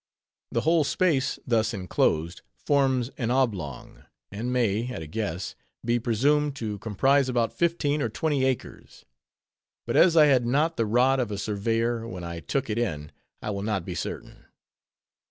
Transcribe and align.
The 0.51 0.61
whole 0.61 0.83
space 0.83 1.37
thus 1.45 1.75
inclosed 1.75 2.41
forms 2.57 3.11
an 3.19 3.29
oblong, 3.29 4.03
and 4.31 4.51
may, 4.51 4.87
at 4.87 5.03
a 5.03 5.05
guess, 5.05 5.53
be 5.85 5.99
presumed 5.99 6.55
to 6.55 6.79
comprise 6.79 7.29
about 7.29 7.53
fifteen 7.53 8.01
or 8.01 8.09
twenty 8.09 8.43
acres; 8.43 9.05
but 9.85 9.95
as 9.95 10.17
I 10.17 10.25
had 10.25 10.43
not 10.43 10.75
the 10.75 10.87
rod 10.87 11.19
of 11.19 11.29
a 11.29 11.37
surveyor 11.37 12.07
when 12.07 12.23
I 12.23 12.39
took 12.39 12.67
it 12.67 12.79
in, 12.79 13.11
I 13.43 13.51
will 13.51 13.61
not 13.61 13.85
be 13.85 13.93
certain. 13.93 14.45